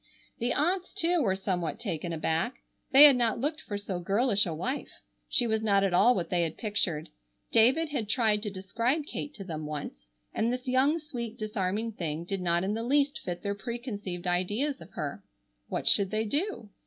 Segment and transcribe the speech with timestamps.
[0.39, 2.63] The aunts, too, were somewhat taken aback.
[2.91, 4.89] They had not looked for so girlish a wife.
[5.29, 7.09] She was not at all what they had pictured.
[7.51, 12.23] David had tried to describe Kate to them once, and this young, sweet, disarming thing
[12.25, 15.23] did not in the least fit their preconceived ideas of her.
[15.67, 16.71] What should they do?